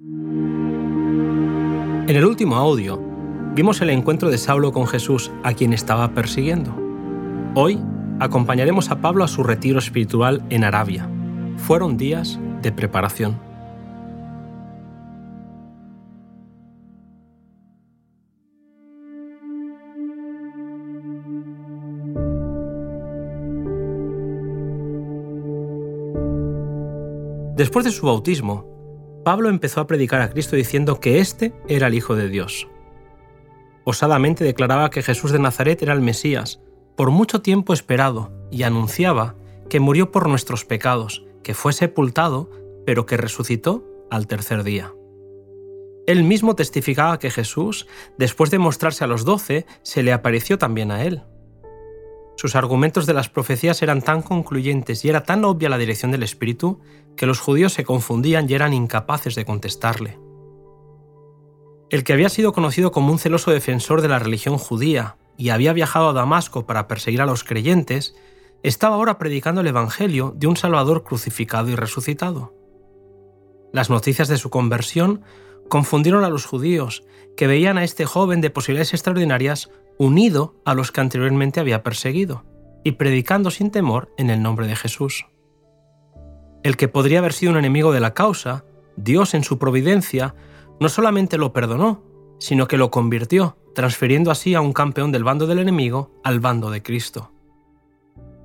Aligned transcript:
En 0.00 1.26
el 2.06 2.24
último 2.24 2.54
audio 2.54 3.02
vimos 3.56 3.80
el 3.80 3.90
encuentro 3.90 4.30
de 4.30 4.38
Saulo 4.38 4.70
con 4.70 4.86
Jesús 4.86 5.32
a 5.42 5.54
quien 5.54 5.72
estaba 5.72 6.14
persiguiendo. 6.14 6.72
Hoy 7.56 7.80
acompañaremos 8.20 8.92
a 8.92 9.00
Pablo 9.00 9.24
a 9.24 9.28
su 9.28 9.42
retiro 9.42 9.80
espiritual 9.80 10.44
en 10.50 10.62
Arabia. 10.62 11.10
Fueron 11.56 11.96
días 11.96 12.38
de 12.62 12.70
preparación. 12.70 13.40
Después 27.56 27.84
de 27.84 27.90
su 27.90 28.06
bautismo, 28.06 28.77
Pablo 29.28 29.50
empezó 29.50 29.82
a 29.82 29.86
predicar 29.86 30.22
a 30.22 30.30
Cristo 30.30 30.56
diciendo 30.56 31.00
que 31.00 31.18
éste 31.18 31.52
era 31.68 31.88
el 31.88 31.94
Hijo 31.94 32.16
de 32.16 32.30
Dios. 32.30 32.66
Osadamente 33.84 34.42
declaraba 34.42 34.88
que 34.88 35.02
Jesús 35.02 35.32
de 35.32 35.38
Nazaret 35.38 35.82
era 35.82 35.92
el 35.92 36.00
Mesías, 36.00 36.62
por 36.96 37.10
mucho 37.10 37.42
tiempo 37.42 37.74
esperado, 37.74 38.32
y 38.50 38.62
anunciaba 38.62 39.34
que 39.68 39.80
murió 39.80 40.12
por 40.12 40.30
nuestros 40.30 40.64
pecados, 40.64 41.26
que 41.42 41.52
fue 41.52 41.74
sepultado, 41.74 42.48
pero 42.86 43.04
que 43.04 43.18
resucitó 43.18 43.84
al 44.10 44.26
tercer 44.26 44.64
día. 44.64 44.94
Él 46.06 46.24
mismo 46.24 46.54
testificaba 46.54 47.18
que 47.18 47.30
Jesús, 47.30 47.86
después 48.16 48.50
de 48.50 48.58
mostrarse 48.58 49.04
a 49.04 49.08
los 49.08 49.26
doce, 49.26 49.66
se 49.82 50.02
le 50.02 50.14
apareció 50.14 50.56
también 50.56 50.90
a 50.90 51.04
él. 51.04 51.24
Sus 52.38 52.54
argumentos 52.54 53.06
de 53.06 53.14
las 53.14 53.28
profecías 53.28 53.82
eran 53.82 54.00
tan 54.00 54.22
concluyentes 54.22 55.04
y 55.04 55.08
era 55.08 55.24
tan 55.24 55.44
obvia 55.44 55.68
la 55.68 55.76
dirección 55.76 56.12
del 56.12 56.22
Espíritu 56.22 56.78
que 57.16 57.26
los 57.26 57.40
judíos 57.40 57.72
se 57.72 57.82
confundían 57.82 58.48
y 58.48 58.54
eran 58.54 58.72
incapaces 58.72 59.34
de 59.34 59.44
contestarle. 59.44 60.20
El 61.90 62.04
que 62.04 62.12
había 62.12 62.28
sido 62.28 62.52
conocido 62.52 62.92
como 62.92 63.10
un 63.10 63.18
celoso 63.18 63.50
defensor 63.50 64.02
de 64.02 64.08
la 64.08 64.20
religión 64.20 64.56
judía 64.56 65.16
y 65.36 65.48
había 65.48 65.72
viajado 65.72 66.10
a 66.10 66.12
Damasco 66.12 66.64
para 66.64 66.86
perseguir 66.86 67.22
a 67.22 67.26
los 67.26 67.42
creyentes, 67.42 68.14
estaba 68.62 68.94
ahora 68.94 69.18
predicando 69.18 69.62
el 69.62 69.66
Evangelio 69.66 70.32
de 70.36 70.46
un 70.46 70.56
Salvador 70.56 71.02
crucificado 71.02 71.70
y 71.70 71.74
resucitado. 71.74 72.54
Las 73.72 73.90
noticias 73.90 74.28
de 74.28 74.36
su 74.36 74.48
conversión 74.48 75.22
confundieron 75.68 76.22
a 76.22 76.30
los 76.30 76.46
judíos, 76.46 77.02
que 77.36 77.48
veían 77.48 77.78
a 77.78 77.84
este 77.84 78.06
joven 78.06 78.40
de 78.40 78.50
posibilidades 78.50 78.94
extraordinarias 78.94 79.70
unido 79.98 80.54
a 80.64 80.74
los 80.74 80.92
que 80.92 81.00
anteriormente 81.00 81.60
había 81.60 81.82
perseguido, 81.82 82.44
y 82.84 82.92
predicando 82.92 83.50
sin 83.50 83.70
temor 83.70 84.12
en 84.16 84.30
el 84.30 84.42
nombre 84.42 84.66
de 84.66 84.76
Jesús. 84.76 85.26
El 86.62 86.76
que 86.76 86.88
podría 86.88 87.18
haber 87.18 87.32
sido 87.32 87.52
un 87.52 87.58
enemigo 87.58 87.92
de 87.92 88.00
la 88.00 88.14
causa, 88.14 88.64
Dios 88.96 89.34
en 89.34 89.44
su 89.44 89.58
providencia, 89.58 90.34
no 90.80 90.88
solamente 90.88 91.38
lo 91.38 91.52
perdonó, 91.52 92.02
sino 92.38 92.68
que 92.68 92.76
lo 92.76 92.90
convirtió, 92.90 93.58
transfiriendo 93.74 94.30
así 94.30 94.54
a 94.54 94.60
un 94.60 94.72
campeón 94.72 95.12
del 95.12 95.24
bando 95.24 95.46
del 95.46 95.58
enemigo 95.58 96.12
al 96.24 96.40
bando 96.40 96.70
de 96.70 96.82
Cristo. 96.82 97.32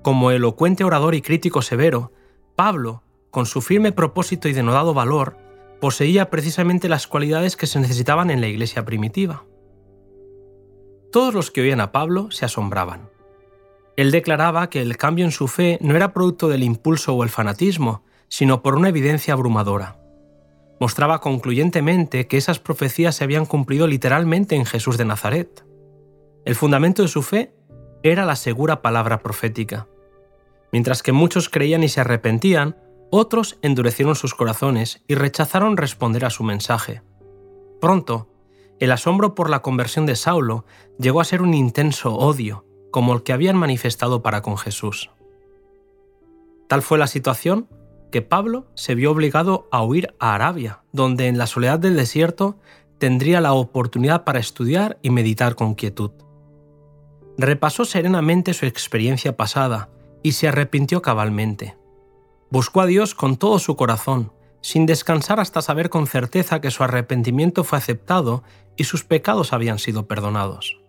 Como 0.02 0.32
elocuente 0.32 0.84
orador 0.84 1.16
y 1.16 1.22
crítico 1.22 1.62
severo, 1.62 2.12
Pablo, 2.56 3.04
con 3.32 3.46
su 3.46 3.62
firme 3.62 3.92
propósito 3.92 4.48
y 4.48 4.54
denodado 4.54 4.94
valor, 4.94 5.38
poseía 5.80 6.30
precisamente 6.30 6.90
las 6.90 7.08
cualidades 7.08 7.56
que 7.56 7.68
se 7.68 7.80
necesitaban 7.80 8.30
en 8.30 8.42
la 8.42 8.48
iglesia 8.48 8.86
primitiva. 8.86 9.46
Todos 11.14 11.36
los 11.36 11.52
que 11.52 11.62
oían 11.62 11.80
a 11.80 11.92
Pablo 11.92 12.32
se 12.32 12.44
asombraban. 12.44 13.08
Él 13.98 14.10
declaraba 14.10 14.72
que 14.72 14.82
el 14.82 14.98
cambio 14.98 15.26
en 15.26 15.32
su 15.32 15.48
fe 15.48 15.78
no 15.80 15.96
era 15.96 16.12
producto 16.12 16.48
del 16.48 16.64
impulso 16.64 17.14
o 17.14 17.24
el 17.24 17.30
fanatismo, 17.30 18.04
sino 18.30 18.64
por 18.64 18.74
una 18.74 18.90
evidencia 18.90 19.36
abrumadora. 19.36 20.00
Mostraba 20.80 21.22
concluyentemente 21.22 22.26
que 22.26 22.38
esas 22.38 22.58
profecías 22.58 23.14
se 23.14 23.24
habían 23.26 23.46
cumplido 23.46 23.86
literalmente 23.86 24.56
en 24.56 24.66
Jesús 24.66 24.98
de 24.98 25.06
Nazaret. 25.06 25.64
El 26.46 26.56
fundamento 26.56 27.04
de 27.04 27.08
su 27.08 27.22
fe 27.22 27.54
era 28.02 28.26
la 28.26 28.36
segura 28.36 28.82
palabra 28.82 29.20
profética. 29.20 29.88
Mientras 30.72 31.04
que 31.04 31.12
muchos 31.12 31.48
creían 31.48 31.84
y 31.84 31.90
se 31.90 32.02
arrepentían, 32.02 32.76
otros 33.12 33.60
endurecieron 33.62 34.16
sus 34.16 34.34
corazones 34.34 35.04
y 35.08 35.14
rechazaron 35.14 35.78
responder 35.78 36.26
a 36.26 36.32
su 36.32 36.44
mensaje. 36.44 37.04
Pronto, 37.80 38.33
el 38.80 38.92
asombro 38.92 39.36
por 39.36 39.50
la 39.50 39.62
conversión 39.62 40.06
de 40.06 40.16
Saulo 40.16 40.66
llegó 41.00 41.22
a 41.22 41.26
ser 41.26 41.42
un 41.42 41.54
intenso 41.54 42.16
odio, 42.16 42.66
como 42.92 43.14
el 43.14 43.24
que 43.24 43.34
habían 43.34 43.58
manifestado 43.58 44.22
para 44.22 44.42
con 44.42 44.58
Jesús. 44.58 45.10
Tal 46.68 46.82
fue 46.82 46.98
la 46.98 47.08
situación 47.08 47.68
que 48.12 48.22
Pablo 48.22 48.68
se 48.76 48.94
vio 48.94 49.12
obligado 49.12 49.68
a 49.72 49.84
huir 49.84 50.14
a 50.20 50.36
Arabia, 50.36 50.84
donde 50.92 51.28
en 51.28 51.38
la 51.38 51.48
soledad 51.48 51.80
del 51.80 51.96
desierto 51.96 52.60
tendría 53.00 53.42
la 53.42 53.54
oportunidad 53.54 54.24
para 54.24 54.40
estudiar 54.40 55.00
y 55.02 55.10
meditar 55.10 55.56
con 55.56 55.74
quietud. 55.74 56.12
Repasó 57.38 57.86
serenamente 57.86 58.54
su 58.54 58.66
experiencia 58.68 59.36
pasada 59.36 59.90
y 60.22 60.34
se 60.34 60.48
arrepintió 60.48 61.02
cabalmente. 61.02 61.76
Buscó 62.52 62.82
a 62.82 62.86
Dios 62.86 63.16
con 63.16 63.38
todo 63.38 63.58
su 63.58 63.76
corazón, 63.76 64.32
sin 64.64 64.86
descansar 64.86 65.42
hasta 65.42 65.62
saber 65.62 65.90
con 65.90 66.08
certeza 66.08 66.62
que 66.62 66.72
su 66.72 66.84
arrepentimiento 66.84 67.66
fue 67.66 67.78
aceptado 67.78 68.44
y 68.78 68.86
sus 68.86 69.04
pecados 69.04 69.52
habían 69.52 69.78
sido 69.78 70.08
perdonados. 70.08 70.80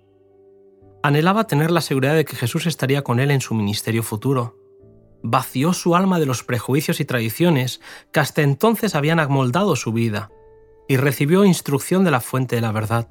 Anhelaba 1.03 1.49
tener 1.49 1.73
la 1.73 1.81
seguridad 1.81 2.15
de 2.15 2.25
que 2.25 2.37
Jesús 2.37 2.67
estaría 2.67 3.03
con 3.03 3.19
él 3.19 3.33
en 3.33 3.41
su 3.41 3.53
ministerio 3.53 4.05
futuro. 4.05 4.57
Vació 5.25 5.73
su 5.73 5.97
alma 5.97 6.21
de 6.21 6.27
los 6.27 6.45
prejuicios 6.45 7.01
y 7.01 7.05
tradiciones 7.05 7.81
que 8.13 8.21
hasta 8.21 8.43
entonces 8.43 8.95
habían 8.95 9.19
amoldado 9.19 9.75
su 9.75 9.93
vida, 9.93 10.31
y 10.87 10.97
recibió 10.97 11.45
instrucción 11.45 12.05
de 12.05 12.13
la 12.13 12.21
fuente 12.21 12.55
de 12.57 12.63
la 12.63 12.73
verdad. 12.73 13.09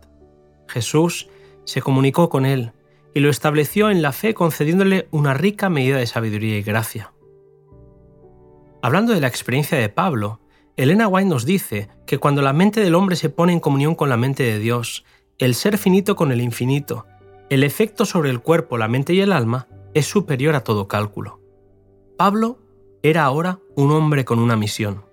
Jesús 0.67 1.27
se 1.65 1.81
comunicó 1.81 2.29
con 2.29 2.45
él 2.45 2.71
y 3.13 3.19
lo 3.19 3.29
estableció 3.29 3.89
en 3.89 4.01
la 4.01 4.13
fe 4.13 4.33
concediéndole 4.33 5.09
una 5.11 5.33
rica 5.33 5.69
medida 5.69 5.97
de 5.97 6.07
sabiduría 6.07 6.57
y 6.57 6.63
gracia. 6.63 7.11
Hablando 8.81 9.13
de 9.13 9.21
la 9.21 9.27
experiencia 9.27 9.77
de 9.77 9.89
Pablo, 9.89 10.39
Elena 10.75 11.07
White 11.07 11.29
nos 11.29 11.45
dice 11.45 11.89
que 12.07 12.17
cuando 12.17 12.41
la 12.41 12.51
mente 12.51 12.81
del 12.81 12.95
hombre 12.95 13.15
se 13.15 13.29
pone 13.29 13.53
en 13.53 13.59
comunión 13.59 13.93
con 13.93 14.09
la 14.09 14.17
mente 14.17 14.41
de 14.41 14.57
Dios, 14.57 15.05
el 15.37 15.53
ser 15.53 15.77
finito 15.77 16.15
con 16.15 16.31
el 16.31 16.41
infinito, 16.41 17.05
el 17.51 17.63
efecto 17.63 18.05
sobre 18.05 18.31
el 18.31 18.39
cuerpo, 18.39 18.79
la 18.79 18.87
mente 18.87 19.13
y 19.13 19.21
el 19.21 19.31
alma 19.31 19.67
es 19.93 20.07
superior 20.07 20.55
a 20.55 20.63
todo 20.63 20.87
cálculo. 20.87 21.39
Pablo 22.17 22.57
era 23.03 23.23
ahora 23.23 23.59
un 23.75 23.91
hombre 23.91 24.25
con 24.25 24.39
una 24.39 24.55
misión. 24.55 25.05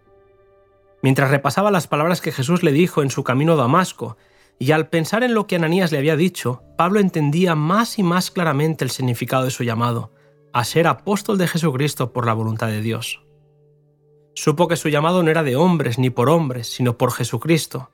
Mientras 1.02 1.30
repasaba 1.30 1.70
las 1.70 1.86
palabras 1.86 2.22
que 2.22 2.32
Jesús 2.32 2.62
le 2.62 2.72
dijo 2.72 3.02
en 3.02 3.10
su 3.10 3.22
camino 3.22 3.52
a 3.52 3.56
Damasco, 3.56 4.16
y 4.58 4.72
al 4.72 4.88
pensar 4.88 5.24
en 5.24 5.34
lo 5.34 5.46
que 5.46 5.56
Ananías 5.56 5.92
le 5.92 5.98
había 5.98 6.16
dicho, 6.16 6.62
Pablo 6.78 7.00
entendía 7.00 7.54
más 7.54 7.98
y 7.98 8.02
más 8.02 8.30
claramente 8.30 8.84
el 8.84 8.90
significado 8.90 9.44
de 9.44 9.50
su 9.50 9.62
llamado, 9.64 10.10
a 10.54 10.64
ser 10.64 10.86
apóstol 10.86 11.36
de 11.36 11.48
Jesucristo 11.48 12.12
por 12.12 12.24
la 12.24 12.32
voluntad 12.32 12.68
de 12.68 12.80
Dios. 12.80 13.22
Supo 14.34 14.68
que 14.68 14.76
su 14.76 14.88
llamado 14.88 15.22
no 15.22 15.30
era 15.30 15.42
de 15.42 15.56
hombres 15.56 15.98
ni 15.98 16.10
por 16.10 16.28
hombres, 16.28 16.68
sino 16.68 16.96
por 16.96 17.12
Jesucristo, 17.12 17.90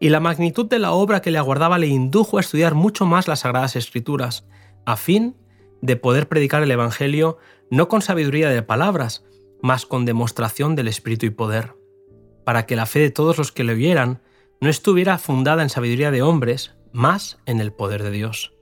y 0.00 0.08
la 0.08 0.20
magnitud 0.20 0.66
de 0.66 0.78
la 0.78 0.92
obra 0.92 1.22
que 1.22 1.30
le 1.30 1.38
aguardaba 1.38 1.78
le 1.78 1.86
indujo 1.86 2.38
a 2.38 2.40
estudiar 2.40 2.74
mucho 2.74 3.06
más 3.06 3.28
las 3.28 3.40
Sagradas 3.40 3.76
Escrituras, 3.76 4.46
a 4.86 4.96
fin 4.96 5.36
de 5.80 5.96
poder 5.96 6.28
predicar 6.28 6.62
el 6.62 6.70
Evangelio 6.70 7.38
no 7.70 7.88
con 7.88 8.02
sabiduría 8.02 8.50
de 8.50 8.62
palabras, 8.62 9.24
mas 9.62 9.86
con 9.86 10.04
demostración 10.04 10.76
del 10.76 10.88
Espíritu 10.88 11.26
y 11.26 11.30
poder, 11.30 11.74
para 12.44 12.66
que 12.66 12.76
la 12.76 12.86
fe 12.86 13.00
de 13.00 13.10
todos 13.10 13.38
los 13.38 13.52
que 13.52 13.64
le 13.64 13.74
vieran 13.74 14.20
no 14.60 14.68
estuviera 14.68 15.18
fundada 15.18 15.62
en 15.62 15.70
sabiduría 15.70 16.10
de 16.10 16.22
hombres, 16.22 16.74
más 16.92 17.38
en 17.46 17.60
el 17.60 17.72
poder 17.72 18.02
de 18.02 18.10
Dios. 18.10 18.52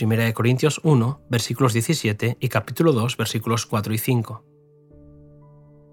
1 0.00 0.34
Corintios 0.34 0.80
1, 0.84 1.20
versículos 1.30 1.72
17 1.72 2.36
y 2.38 2.48
capítulo 2.48 2.92
2, 2.92 3.16
versículos 3.16 3.66
4 3.66 3.94
y 3.94 3.98
5. 3.98 4.45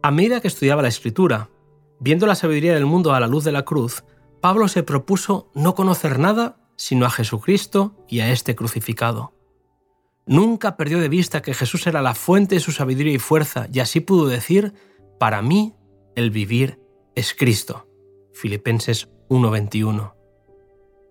A 0.05 0.11
medida 0.11 0.41
que 0.41 0.49
estudiaba 0.49 0.81
la 0.81 0.89
escritura, 0.89 1.49
viendo 2.01 2.27
la 2.27 2.35
sabiduría 2.35 2.73
del 2.73 2.85
mundo 2.85 3.13
a 3.13 3.21
la 3.21 3.27
luz 3.27 3.45
de 3.45 3.53
la 3.53 3.63
cruz, 3.63 4.03
Pablo 4.41 4.67
se 4.67 4.83
propuso 4.83 5.49
no 5.55 5.75
conocer 5.75 6.19
nada 6.19 6.57
sino 6.75 7.05
a 7.05 7.09
Jesucristo 7.09 7.95
y 8.09 8.19
a 8.19 8.29
este 8.29 8.53
crucificado. 8.53 9.33
Nunca 10.25 10.75
perdió 10.75 10.99
de 10.99 11.07
vista 11.07 11.41
que 11.41 11.53
Jesús 11.53 11.87
era 11.87 12.01
la 12.01 12.15
fuente 12.15 12.55
de 12.55 12.59
su 12.59 12.73
sabiduría 12.73 13.13
y 13.13 13.19
fuerza, 13.19 13.67
y 13.71 13.79
así 13.79 14.01
pudo 14.01 14.27
decir, 14.27 14.73
para 15.21 15.41
mí 15.41 15.73
el 16.17 16.31
vivir 16.31 16.81
es 17.15 17.33
Cristo. 17.33 17.87
Filipenses 18.33 19.07
1:21. 19.29 20.15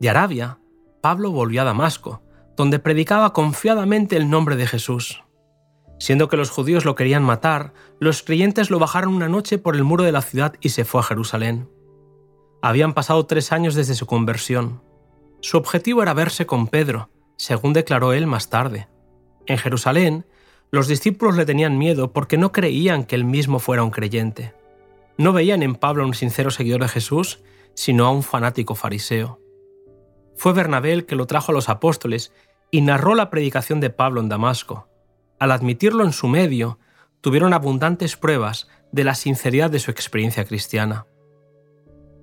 De 0.01 0.11
Arabia, 0.11 0.59
Pablo 1.01 1.31
volvió 1.31 1.63
a 1.63 1.65
Damasco, 1.65 2.23
donde 2.59 2.79
predicaba 2.79 3.33
confiadamente 3.33 4.19
el 4.19 4.29
nombre 4.29 4.57
de 4.57 4.67
Jesús. 4.67 5.23
Siendo 6.03 6.27
que 6.27 6.37
los 6.37 6.51
judíos 6.51 6.85
lo 6.85 6.97
querían 6.97 7.23
matar, 7.23 7.75
los 8.01 8.25
creyentes 8.25 8.71
lo 8.71 8.81
bajaron 8.81 9.15
una 9.15 9.29
noche 9.29 9.57
por 9.59 9.77
el 9.77 9.85
muro 9.85 10.03
de 10.03 10.11
la 10.11 10.21
ciudad 10.21 10.55
y 10.61 10.71
se 10.71 10.85
fue 10.85 11.01
a 11.01 11.05
Jerusalén. 11.05 11.69
Habían 12.61 12.93
pasado 12.93 13.25
tres 13.27 13.53
años 13.53 13.77
desde 13.77 13.95
su 13.95 14.05
conversión. 14.05 14.83
Su 15.43 15.59
objetivo 15.59 16.03
era 16.03 16.13
verse 16.13 16.45
con 16.45 16.67
Pedro, 16.67 17.09
según 17.37 17.73
declaró 17.73 18.15
él 18.15 18.27
más 18.27 18.51
tarde. 18.51 18.89
En 19.47 19.59
Jerusalén, 19.59 20.27
los 20.73 20.89
discípulos 20.89 21.37
le 21.37 21.47
tenían 21.47 21.79
miedo 21.79 22.13
porque 22.13 22.37
no 22.37 22.51
creían 22.51 23.05
que 23.05 23.15
él 23.15 23.25
mismo 23.25 23.61
fuera 23.61 23.85
un 23.85 23.93
creyente. 23.93 24.55
No 25.19 25.33
veían 25.33 25.63
en 25.63 25.77
Pablo 25.77 26.05
un 26.05 26.15
sincero 26.15 26.51
seguidor 26.51 26.81
de 26.81 26.89
Jesús, 26.89 27.45
sino 27.75 28.07
a 28.07 28.11
un 28.11 28.25
fanático 28.25 28.75
fariseo. 28.75 29.39
Fue 30.37 30.53
Bernabé 30.53 31.07
que 31.07 31.15
lo 31.15 31.29
trajo 31.29 31.53
a 31.53 31.55
los 31.55 31.69
apóstoles 31.69 32.33
y 32.73 32.81
narró 32.81 33.15
la 33.15 33.31
predicación 33.31 33.79
de 33.79 33.91
Pablo 33.91 34.21
en 34.21 34.29
Damasco. 34.29 34.89
Al 35.43 35.51
admitirlo 35.51 36.05
en 36.05 36.13
su 36.13 36.29
medio, 36.29 36.79
tuvieron 37.21 37.53
abundantes 37.53 38.17
pruebas 38.17 38.69
de 38.93 39.03
la 39.03 39.17
sinceridad 39.17 39.71
de 39.71 39.81
su 39.81 39.91
experiencia 39.91 40.45
cristiana. 40.45 41.09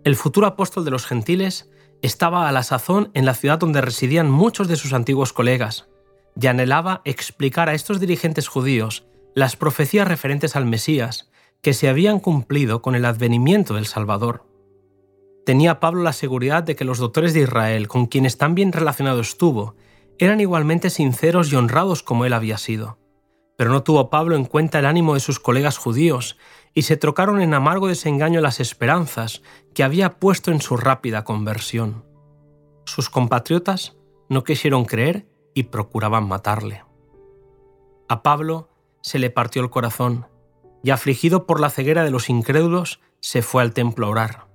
El 0.05 0.15
futuro 0.15 0.47
apóstol 0.47 0.85
de 0.85 0.91
los 0.91 1.05
gentiles 1.05 1.69
estaba 2.01 2.47
a 2.47 2.53
la 2.53 2.63
sazón 2.63 3.11
en 3.13 3.25
la 3.25 3.33
ciudad 3.33 3.59
donde 3.59 3.81
residían 3.81 4.31
muchos 4.31 4.69
de 4.69 4.77
sus 4.77 4.93
antiguos 4.93 5.33
colegas, 5.33 5.89
y 6.39 6.47
anhelaba 6.47 7.01
explicar 7.03 7.67
a 7.67 7.73
estos 7.73 7.99
dirigentes 7.99 8.47
judíos 8.47 9.05
las 9.35 9.57
profecías 9.57 10.07
referentes 10.07 10.55
al 10.55 10.65
Mesías 10.65 11.29
que 11.61 11.73
se 11.73 11.89
habían 11.89 12.21
cumplido 12.21 12.81
con 12.81 12.95
el 12.95 13.03
advenimiento 13.03 13.73
del 13.73 13.85
Salvador. 13.85 14.45
Tenía 15.45 15.81
Pablo 15.81 16.03
la 16.03 16.13
seguridad 16.13 16.63
de 16.63 16.77
que 16.77 16.85
los 16.85 16.99
doctores 16.99 17.33
de 17.33 17.41
Israel, 17.41 17.89
con 17.89 18.05
quienes 18.05 18.37
tan 18.37 18.55
bien 18.55 18.71
relacionado 18.71 19.19
estuvo, 19.19 19.75
eran 20.19 20.39
igualmente 20.39 20.89
sinceros 20.89 21.51
y 21.51 21.57
honrados 21.57 22.01
como 22.01 22.23
él 22.23 22.31
había 22.31 22.57
sido. 22.57 22.97
Pero 23.59 23.71
no 23.71 23.83
tuvo 23.83 24.09
Pablo 24.09 24.37
en 24.37 24.45
cuenta 24.45 24.79
el 24.79 24.85
ánimo 24.85 25.15
de 25.15 25.19
sus 25.19 25.37
colegas 25.37 25.77
judíos, 25.77 26.37
y 26.73 26.83
se 26.83 26.95
trocaron 26.95 27.41
en 27.41 27.53
amargo 27.53 27.89
desengaño 27.89 28.39
las 28.39 28.61
esperanzas 28.61 29.41
que 29.73 29.83
había 29.83 30.11
puesto 30.17 30.51
en 30.51 30.61
su 30.61 30.77
rápida 30.77 31.25
conversión. 31.25 32.05
Sus 32.85 33.09
compatriotas 33.09 33.97
no 34.29 34.45
quisieron 34.45 34.85
creer 34.85 35.27
y 35.53 35.63
procuraban 35.63 36.25
matarle. 36.25 36.85
A 38.07 38.23
Pablo 38.23 38.69
se 39.01 39.19
le 39.19 39.29
partió 39.29 39.61
el 39.61 39.69
corazón, 39.69 40.27
y 40.81 40.91
afligido 40.91 41.45
por 41.45 41.59
la 41.59 41.69
ceguera 41.69 42.05
de 42.05 42.11
los 42.11 42.29
incrédulos, 42.29 43.01
se 43.19 43.41
fue 43.41 43.61
al 43.61 43.73
templo 43.73 44.05
a 44.05 44.09
orar. 44.09 44.47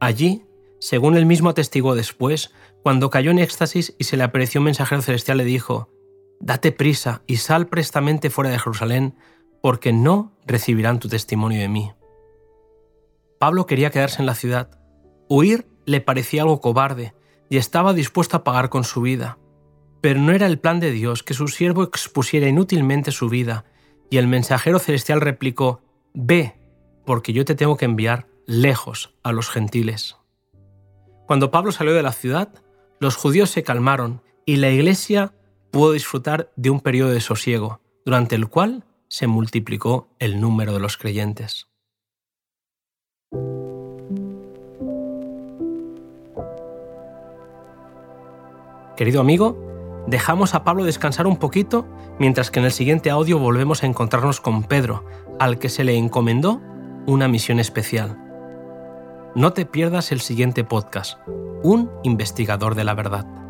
Allí, 0.00 0.46
según 0.80 1.18
él 1.18 1.26
mismo 1.26 1.50
atestiguó 1.50 1.94
después, 1.94 2.54
cuando 2.82 3.10
cayó 3.10 3.30
en 3.30 3.40
éxtasis 3.40 3.94
y 3.98 4.04
se 4.04 4.16
le 4.16 4.22
apareció 4.22 4.62
un 4.62 4.64
mensajero 4.64 5.02
celestial, 5.02 5.36
le 5.36 5.44
dijo, 5.44 5.90
Date 6.40 6.72
prisa 6.72 7.22
y 7.26 7.36
sal 7.36 7.66
prestamente 7.66 8.30
fuera 8.30 8.50
de 8.50 8.58
Jerusalén, 8.58 9.14
porque 9.60 9.92
no 9.92 10.32
recibirán 10.46 10.98
tu 10.98 11.08
testimonio 11.08 11.60
de 11.60 11.68
mí. 11.68 11.92
Pablo 13.38 13.66
quería 13.66 13.90
quedarse 13.90 14.20
en 14.22 14.26
la 14.26 14.34
ciudad. 14.34 14.80
Huir 15.28 15.66
le 15.84 16.00
parecía 16.00 16.42
algo 16.42 16.60
cobarde 16.60 17.14
y 17.48 17.56
estaba 17.56 17.92
dispuesto 17.92 18.36
a 18.36 18.44
pagar 18.44 18.68
con 18.68 18.84
su 18.84 19.00
vida. 19.00 19.38
Pero 20.00 20.20
no 20.20 20.32
era 20.32 20.46
el 20.46 20.58
plan 20.58 20.80
de 20.80 20.90
Dios 20.90 21.22
que 21.22 21.34
su 21.34 21.48
siervo 21.48 21.82
expusiera 21.82 22.48
inútilmente 22.48 23.10
su 23.10 23.28
vida, 23.28 23.64
y 24.10 24.18
el 24.18 24.26
mensajero 24.26 24.78
celestial 24.78 25.20
replicó, 25.20 25.82
Ve, 26.14 26.58
porque 27.04 27.32
yo 27.32 27.44
te 27.44 27.54
tengo 27.54 27.76
que 27.76 27.84
enviar 27.84 28.26
lejos 28.46 29.14
a 29.22 29.32
los 29.32 29.50
gentiles. 29.50 30.16
Cuando 31.26 31.50
Pablo 31.50 31.72
salió 31.72 31.92
de 31.92 32.02
la 32.02 32.12
ciudad, 32.12 32.48
los 33.00 33.16
judíos 33.16 33.50
se 33.50 33.62
calmaron 33.62 34.22
y 34.46 34.56
la 34.56 34.70
iglesia 34.70 35.34
pudo 35.78 35.92
disfrutar 35.92 36.50
de 36.56 36.70
un 36.70 36.80
periodo 36.80 37.10
de 37.10 37.20
sosiego, 37.20 37.80
durante 38.04 38.34
el 38.34 38.48
cual 38.48 38.82
se 39.06 39.28
multiplicó 39.28 40.08
el 40.18 40.40
número 40.40 40.72
de 40.72 40.80
los 40.80 40.96
creyentes. 40.96 41.68
Querido 48.96 49.20
amigo, 49.20 50.04
dejamos 50.08 50.56
a 50.56 50.64
Pablo 50.64 50.82
descansar 50.82 51.28
un 51.28 51.36
poquito 51.36 51.86
mientras 52.18 52.50
que 52.50 52.58
en 52.58 52.64
el 52.64 52.72
siguiente 52.72 53.10
audio 53.10 53.38
volvemos 53.38 53.84
a 53.84 53.86
encontrarnos 53.86 54.40
con 54.40 54.64
Pedro, 54.64 55.04
al 55.38 55.60
que 55.60 55.68
se 55.68 55.84
le 55.84 55.96
encomendó 55.96 56.60
una 57.06 57.28
misión 57.28 57.60
especial. 57.60 58.18
No 59.36 59.52
te 59.52 59.64
pierdas 59.64 60.10
el 60.10 60.22
siguiente 60.22 60.64
podcast, 60.64 61.20
Un 61.62 61.88
investigador 62.02 62.74
de 62.74 62.82
la 62.82 62.94
verdad. 62.94 63.47